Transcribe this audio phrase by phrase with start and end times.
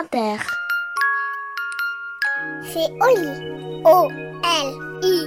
[0.00, 0.36] Inter.
[2.62, 3.82] C'est Oli.
[3.84, 5.26] O-L-I.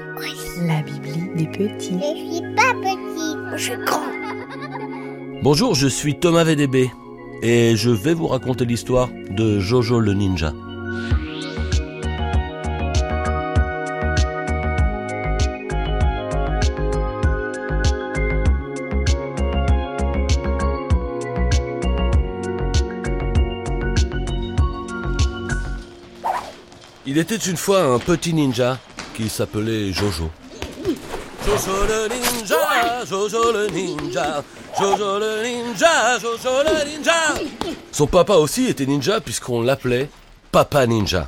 [0.66, 2.00] La Bibli des petits.
[2.00, 4.02] Je suis pas petit, je suis grand.
[5.44, 6.90] Bonjour, je suis Thomas VDB
[7.42, 10.54] et je vais vous raconter l'histoire de Jojo le ninja.
[27.14, 28.80] Il était une fois un petit ninja
[29.14, 30.32] qui s'appelait Jojo.
[31.46, 34.42] Jojo le ninja, Jojo le ninja,
[34.80, 37.34] Jojo le ninja, Jojo le ninja.
[37.92, 40.10] Son papa aussi était ninja puisqu'on l'appelait
[40.54, 41.28] Papa Ninja.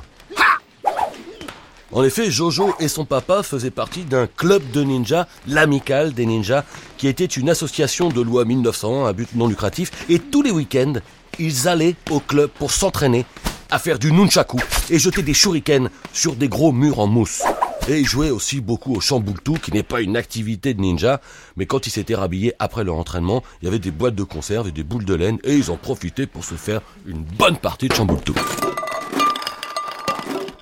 [1.92, 6.64] En effet, Jojo et son papa faisaient partie d'un club de ninjas, l'Amicale des ninjas,
[6.96, 9.90] qui était une association de loi 1901 à but non lucratif.
[10.08, 10.94] Et tous les week-ends,
[11.38, 13.26] ils allaient au club pour s'entraîner
[13.70, 14.58] à faire du nunchaku
[14.90, 17.42] et jeter des shurikens sur des gros murs en mousse.
[17.86, 21.20] Et ils jouaient aussi beaucoup au shambultu, qui n'est pas une activité de ninja,
[21.56, 24.68] mais quand ils s'étaient rhabillés après leur entraînement, il y avait des boîtes de conserve
[24.68, 27.88] et des boules de laine, et ils en profitaient pour se faire une bonne partie
[27.88, 28.32] de shambultu.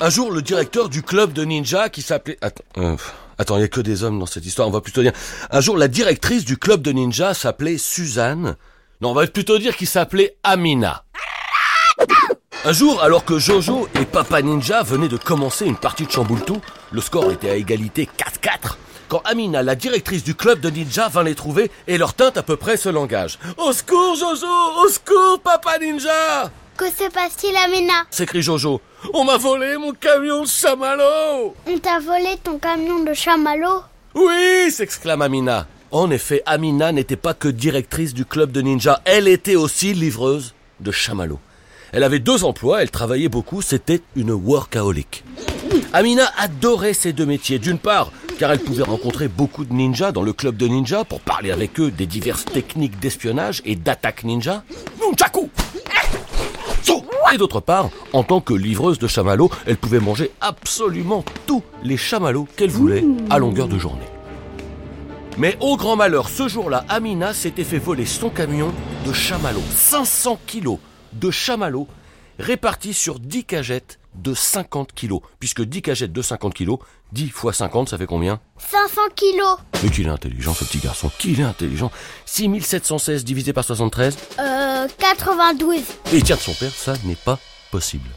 [0.01, 2.39] Un jour, le directeur du club de ninja qui s'appelait...
[2.41, 2.97] Attends, euh,
[3.39, 5.13] attends, il n'y a que des hommes dans cette histoire, on va plutôt dire...
[5.53, 8.57] Un jour, la directrice du club de ninja s'appelait Suzanne.
[9.01, 11.05] Non, on va plutôt dire qu'il s'appelait Amina.
[12.65, 16.55] Un jour, alors que Jojo et Papa Ninja venaient de commencer une partie de Shambultu,
[16.93, 18.77] le score était à égalité 4-4,
[19.09, 22.43] quand Amina, la directrice du club de ninja, vint les trouver et leur tint à
[22.43, 23.39] peu près ce langage.
[23.59, 24.47] Au secours, Jojo
[24.85, 28.05] Au secours, Papa Ninja Que se passe-t-il, Amina?
[28.11, 28.81] s'écrie Jojo.
[29.13, 33.83] On m'a volé mon camion de chamallow On t'a volé ton camion de chamallow
[34.15, 35.67] Oui s'exclame Amina.
[35.91, 40.55] En effet, Amina n'était pas que directrice du club de ninja, elle était aussi livreuse
[40.81, 41.41] de chamallow.
[41.93, 45.25] Elle avait deux emplois, elle travaillait beaucoup, c'était une workaholic.
[45.93, 47.59] Amina adorait ces deux métiers.
[47.59, 51.21] D'une part, car elle pouvait rencontrer beaucoup de ninjas dans le club de ninja pour
[51.21, 54.65] parler avec eux des diverses techniques d'espionnage et d'attaque ninja.
[55.01, 55.51] Nunchaku
[57.35, 61.99] Et d'autre part, en tant que livreuse de chamallows, elle pouvait manger absolument tous les
[61.99, 64.09] chamallows qu'elle voulait à longueur de journée.
[65.37, 68.73] Mais au grand malheur, ce jour-là, Amina s'était fait voler son camion
[69.07, 69.61] de chamallows.
[69.75, 70.79] 500 kilos
[71.15, 71.89] de chamallows
[72.39, 75.21] répartis sur 10 cagettes de 50 kilos.
[75.39, 76.79] Puisque 10 cagettes de 50 kilos,
[77.13, 81.11] 10 fois 50, ça fait combien 500 kilos Mais qu'il est intelligent ce petit garçon,
[81.19, 81.91] qu'il est intelligent
[82.27, 85.77] 6716 divisé par 73 Euh, 92.
[86.13, 87.39] Et il tient de son père, ça n'est pas
[87.71, 88.09] possible.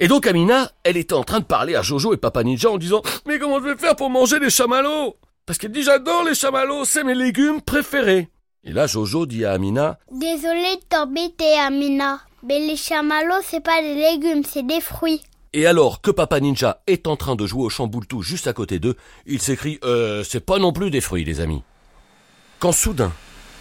[0.00, 2.78] Et donc Amina, elle était en train de parler à Jojo et Papa Ninja en
[2.78, 5.16] disant Mais comment je vais faire pour manger les chamallows?
[5.46, 8.28] Parce qu'elle dit J'adore les chamallows, c'est mes légumes préférés.
[8.64, 12.20] Et là Jojo dit à Amina Désolée de t'embêter, Amina.
[12.46, 15.20] Mais les chamallows, c'est pas des légumes, c'est des fruits.
[15.52, 18.78] Et alors que Papa Ninja est en train de jouer au chamboultou juste à côté
[18.78, 18.96] d'eux,
[19.26, 21.62] il s'écrie Euh, c'est pas non plus des fruits, les amis.
[22.60, 23.12] Quand soudain,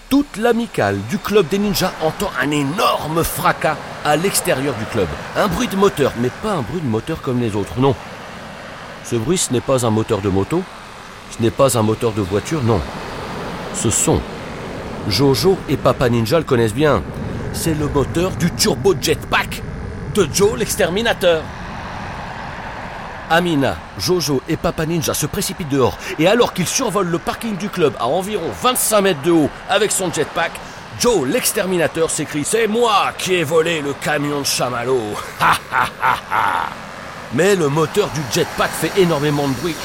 [0.09, 5.07] toute l'amicale du club des ninjas entend un énorme fracas à l'extérieur du club.
[5.35, 7.95] Un bruit de moteur, mais pas un bruit de moteur comme les autres, non.
[9.03, 10.61] Ce bruit, ce n'est pas un moteur de moto,
[11.35, 12.79] ce n'est pas un moteur de voiture, non.
[13.73, 14.21] Ce son,
[15.09, 17.03] Jojo et Papa Ninja le connaissent bien.
[17.53, 19.61] C'est le moteur du turbo jetpack
[20.13, 21.43] de Joe l'exterminateur.
[23.29, 27.69] Amina, Jojo et Papa Ninja se précipitent dehors et alors qu'ils survolent le parking du
[27.69, 30.51] club à environ 25 mètres de haut avec son jetpack,
[30.99, 35.01] Joe l'exterminateur s'écrie C'est moi qui ai volé le camion de chamallow
[35.39, 36.69] Ha ha ha ha
[37.33, 39.75] Mais le moteur du jetpack fait énormément de bruit.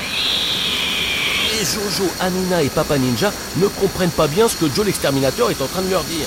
[1.59, 5.63] Et Jojo, Amina et Papa Ninja ne comprennent pas bien ce que Joe l'exterminateur est
[5.63, 6.27] en train de leur dire.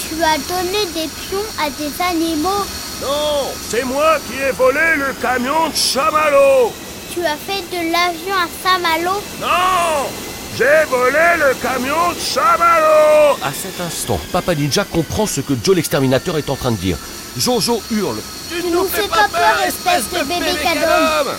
[0.00, 2.64] Tu as donné des pions à des animaux.
[3.02, 6.72] Non, c'est moi qui ai volé le camion de chamallow
[7.12, 9.20] Tu as fait de l'avion à Saint-Malo.
[9.42, 10.08] Non
[10.56, 15.76] J'ai volé le camion de chamallow À cet instant, Papa Ninja comprend ce que Joe
[15.76, 16.96] l'exterminateur est en train de dire.
[17.36, 18.22] Jojo hurle.
[18.48, 21.30] Tu nous fais pas peur, espèce de bébé cadom.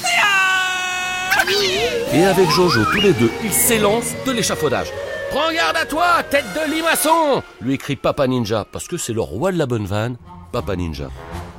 [2.14, 4.88] Et avec Jojo, tous les deux, ils s'élancent de l'échafaudage.
[5.32, 9.22] Prends garde à toi, tête de limaçon lui écrit Papa Ninja, parce que c'est le
[9.22, 10.18] roi de la bonne vanne,
[10.52, 11.08] Papa Ninja.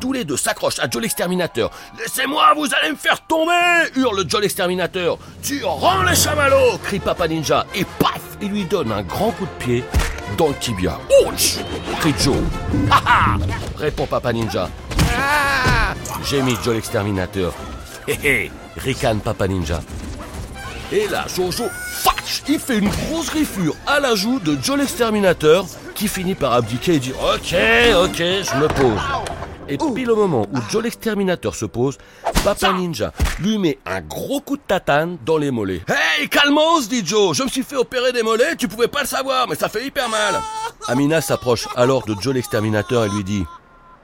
[0.00, 1.70] Tous les deux s'accrochent à Joe l'exterminateur.
[1.98, 3.52] Laissez-moi, vous allez me faire tomber
[3.96, 5.18] hurle Joe l'exterminateur.
[5.42, 7.66] Tu rends les chamallows crie Papa Ninja.
[7.74, 9.82] Et paf Il lui donne un grand coup de pied
[10.36, 10.98] dans le tibia.
[11.26, 11.58] Ouch
[12.00, 12.36] crie Joe.
[12.90, 13.36] Ha ha
[13.78, 14.68] répond Papa Ninja.
[15.16, 17.52] Ah gémit Joe l'exterminateur.
[18.06, 19.80] Hé hé ricane Papa Ninja.
[20.92, 25.64] Et là, Jojo, fatch, il fait une grosse griffure à la joue de Joe l'exterminateur
[25.94, 27.54] qui finit par abdiquer et dire Ok,
[27.96, 29.00] ok, je me pose.
[29.66, 31.96] Et pile au moment où Joe l'exterminateur se pose,
[32.44, 35.82] Papa Ninja lui met un gros coup de tatane dans les mollets.
[35.88, 39.06] Hey, calmos, dit Joe, je me suis fait opérer des mollets, tu pouvais pas le
[39.06, 40.34] savoir, mais ça fait hyper mal.
[40.88, 43.44] Amina s'approche alors de Joe l'exterminateur et lui dit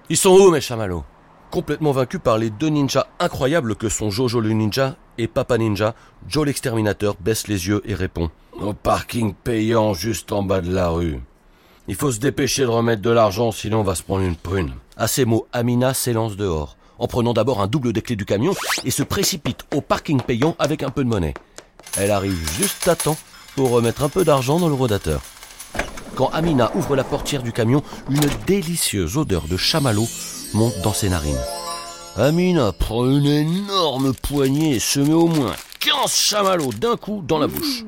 [0.09, 1.05] Ils sont où mes chamallows?
[1.51, 5.97] Complètement vaincu par les deux ninjas incroyables que sont Jojo le ninja et Papa Ninja,
[6.29, 8.31] Joe l'exterminateur baisse les yeux et répond
[8.61, 11.19] Au parking payant juste en bas de la rue.
[11.89, 14.75] Il faut se dépêcher de remettre de l'argent, sinon on va se prendre une prune.
[14.97, 18.55] À ces mots, Amina s'élance dehors, en prenant d'abord un double des clés du camion
[18.85, 21.35] et se précipite au parking payant avec un peu de monnaie.
[21.99, 23.19] Elle arrive juste à temps
[23.57, 25.21] pour remettre un peu d'argent dans le rodateur.
[26.15, 30.07] Quand Amina ouvre la portière du camion, une délicieuse odeur de chamallow
[30.55, 31.41] monte dans ses narines.
[32.17, 37.39] Amina prend une énorme poignée et se met au moins 15 chamallows d'un coup dans
[37.39, 37.85] la bouche.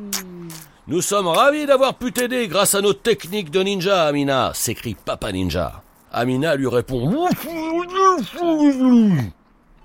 [0.89, 5.31] Nous sommes ravis d'avoir pu t'aider grâce à nos techniques de ninja, Amina, s'écrie Papa
[5.33, 5.83] Ninja.
[6.13, 7.29] Amina lui répond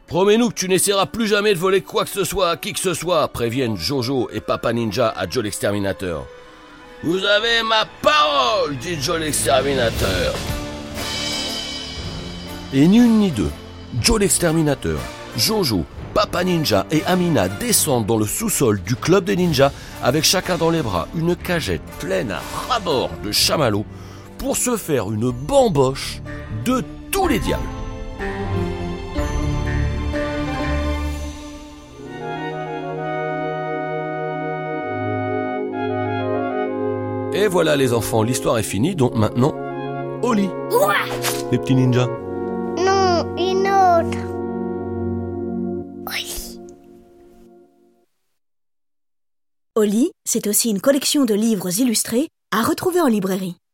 [0.07, 2.79] Promets-nous que tu n'essaieras plus jamais de voler quoi que ce soit à qui que
[2.79, 6.25] ce soit, préviennent Jojo et Papa Ninja à Joe l'exterminateur.
[7.03, 10.33] Vous avez ma parole, dit Joe l'exterminateur.
[12.73, 13.51] Et ni une ni deux,
[14.01, 14.99] Joe l'exterminateur,
[15.37, 15.85] Jojo,
[16.15, 19.71] Papa Ninja et Amina descendent dans le sous-sol du club des ninjas
[20.01, 23.85] avec chacun dans les bras une cagette pleine à rabord de chamallows
[24.39, 26.21] pour se faire une bamboche
[26.65, 27.76] de tous les diables.
[37.37, 39.53] Et voilà les enfants, l'histoire est finie, donc maintenant,
[40.23, 40.49] au lit.
[41.51, 42.07] Les petits ninjas.
[42.79, 44.17] Non, une autre.
[46.11, 46.59] Oui.
[49.75, 53.57] Oli, c'est aussi une collection de livres illustrés à retrouver en librairie.